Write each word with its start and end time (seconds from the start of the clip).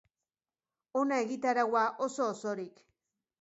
Hona 1.01 1.19
egitaraua, 1.25 1.85
oso-osorik. 2.07 2.83